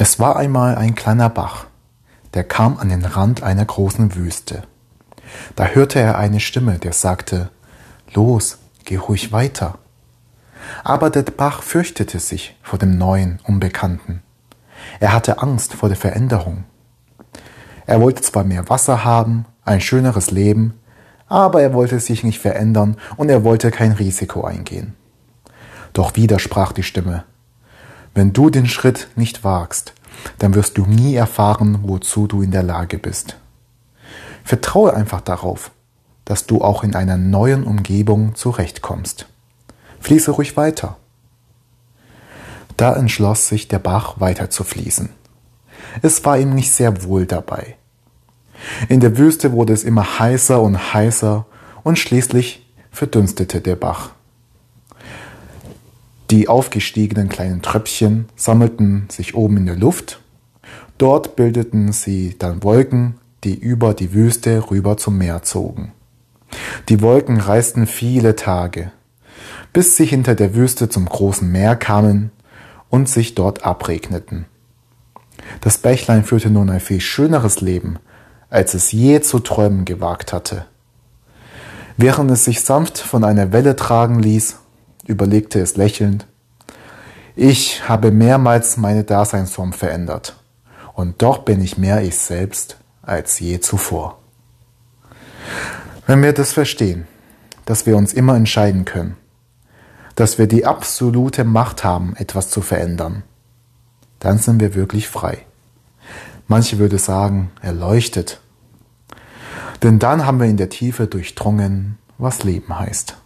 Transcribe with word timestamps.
Es 0.00 0.20
war 0.20 0.36
einmal 0.36 0.76
ein 0.76 0.94
kleiner 0.94 1.28
Bach, 1.28 1.66
der 2.32 2.44
kam 2.44 2.78
an 2.78 2.88
den 2.88 3.04
Rand 3.04 3.42
einer 3.42 3.64
großen 3.64 4.14
Wüste. 4.14 4.62
Da 5.56 5.66
hörte 5.66 5.98
er 5.98 6.16
eine 6.16 6.38
Stimme, 6.38 6.78
der 6.78 6.92
sagte, 6.92 7.50
Los, 8.14 8.58
geh 8.84 8.94
ruhig 8.94 9.32
weiter. 9.32 9.78
Aber 10.84 11.10
der 11.10 11.22
Bach 11.22 11.64
fürchtete 11.64 12.20
sich 12.20 12.56
vor 12.62 12.78
dem 12.78 12.96
neuen, 12.96 13.40
Unbekannten. 13.42 14.22
Er 15.00 15.12
hatte 15.12 15.42
Angst 15.42 15.74
vor 15.74 15.88
der 15.88 15.98
Veränderung. 15.98 16.62
Er 17.84 18.00
wollte 18.00 18.22
zwar 18.22 18.44
mehr 18.44 18.68
Wasser 18.68 19.04
haben, 19.04 19.46
ein 19.64 19.80
schöneres 19.80 20.30
Leben, 20.30 20.74
aber 21.26 21.60
er 21.60 21.74
wollte 21.74 21.98
sich 21.98 22.22
nicht 22.22 22.38
verändern 22.38 22.98
und 23.16 23.30
er 23.30 23.42
wollte 23.42 23.72
kein 23.72 23.90
Risiko 23.90 24.44
eingehen. 24.44 24.94
Doch 25.92 26.14
wieder 26.14 26.38
sprach 26.38 26.70
die 26.70 26.84
Stimme, 26.84 27.24
wenn 28.18 28.32
du 28.32 28.50
den 28.50 28.66
Schritt 28.66 29.08
nicht 29.14 29.44
wagst, 29.44 29.94
dann 30.38 30.54
wirst 30.54 30.76
du 30.76 30.84
nie 30.84 31.14
erfahren, 31.14 31.78
wozu 31.84 32.26
du 32.26 32.42
in 32.42 32.50
der 32.50 32.64
Lage 32.64 32.98
bist. 32.98 33.36
Vertraue 34.42 34.92
einfach 34.92 35.20
darauf, 35.20 35.70
dass 36.24 36.46
du 36.46 36.60
auch 36.60 36.82
in 36.82 36.94
einer 36.94 37.16
neuen 37.16 37.62
Umgebung 37.64 38.34
zurechtkommst. 38.34 39.26
Fließe 40.00 40.32
ruhig 40.32 40.56
weiter. 40.56 40.96
Da 42.76 42.94
entschloss 42.96 43.48
sich 43.48 43.68
der 43.68 43.78
Bach 43.78 44.20
weiter 44.20 44.50
zu 44.50 44.64
fließen. 44.64 45.10
Es 46.02 46.24
war 46.24 46.38
ihm 46.38 46.54
nicht 46.54 46.72
sehr 46.72 47.04
wohl 47.04 47.24
dabei. 47.24 47.76
In 48.88 49.00
der 49.00 49.16
Wüste 49.16 49.52
wurde 49.52 49.72
es 49.72 49.84
immer 49.84 50.18
heißer 50.18 50.60
und 50.60 50.92
heißer 50.92 51.46
und 51.84 51.98
schließlich 51.98 52.66
verdunstete 52.90 53.60
der 53.60 53.76
Bach. 53.76 54.10
Die 56.30 56.48
aufgestiegenen 56.48 57.30
kleinen 57.30 57.62
Tröpfchen 57.62 58.26
sammelten 58.36 59.06
sich 59.10 59.34
oben 59.34 59.56
in 59.56 59.66
der 59.66 59.76
Luft. 59.76 60.20
Dort 60.98 61.36
bildeten 61.36 61.92
sie 61.92 62.36
dann 62.38 62.62
Wolken, 62.62 63.14
die 63.44 63.54
über 63.54 63.94
die 63.94 64.12
Wüste 64.12 64.70
rüber 64.70 64.98
zum 64.98 65.16
Meer 65.16 65.42
zogen. 65.42 65.92
Die 66.88 67.00
Wolken 67.00 67.38
reisten 67.38 67.86
viele 67.86 68.36
Tage, 68.36 68.90
bis 69.72 69.96
sie 69.96 70.04
hinter 70.04 70.34
der 70.34 70.54
Wüste 70.54 70.90
zum 70.90 71.06
großen 71.06 71.50
Meer 71.50 71.76
kamen 71.76 72.30
und 72.90 73.08
sich 73.08 73.34
dort 73.34 73.64
abregneten. 73.64 74.46
Das 75.62 75.78
Bächlein 75.78 76.24
führte 76.24 76.50
nun 76.50 76.68
ein 76.68 76.80
viel 76.80 77.00
schöneres 77.00 77.60
Leben, 77.62 77.98
als 78.50 78.74
es 78.74 78.92
je 78.92 79.20
zu 79.20 79.38
träumen 79.38 79.86
gewagt 79.86 80.32
hatte. 80.32 80.66
Während 81.96 82.30
es 82.30 82.44
sich 82.44 82.60
sanft 82.60 82.98
von 82.98 83.24
einer 83.24 83.52
Welle 83.52 83.76
tragen 83.76 84.20
ließ, 84.20 84.58
überlegte 85.08 85.60
es 85.60 85.76
lächelnd. 85.76 86.26
Ich 87.34 87.88
habe 87.88 88.10
mehrmals 88.10 88.76
meine 88.76 89.04
Daseinsform 89.04 89.72
verändert, 89.72 90.36
und 90.94 91.22
doch 91.22 91.38
bin 91.38 91.62
ich 91.62 91.78
mehr 91.78 92.02
ich 92.02 92.18
selbst 92.18 92.76
als 93.02 93.38
je 93.38 93.60
zuvor. 93.60 94.18
Wenn 96.06 96.22
wir 96.22 96.32
das 96.32 96.52
verstehen, 96.52 97.06
dass 97.64 97.86
wir 97.86 97.96
uns 97.96 98.12
immer 98.12 98.34
entscheiden 98.34 98.84
können, 98.84 99.16
dass 100.14 100.38
wir 100.38 100.48
die 100.48 100.66
absolute 100.66 101.44
Macht 101.44 101.84
haben, 101.84 102.16
etwas 102.16 102.50
zu 102.50 102.60
verändern, 102.60 103.22
dann 104.18 104.38
sind 104.38 104.60
wir 104.60 104.74
wirklich 104.74 105.08
frei. 105.08 105.46
Manche 106.48 106.78
würde 106.78 106.98
sagen, 106.98 107.50
erleuchtet. 107.62 108.40
Denn 109.82 109.98
dann 109.98 110.26
haben 110.26 110.40
wir 110.40 110.48
in 110.48 110.56
der 110.56 110.70
Tiefe 110.70 111.06
durchdrungen, 111.06 111.98
was 112.16 112.42
Leben 112.42 112.76
heißt. 112.76 113.16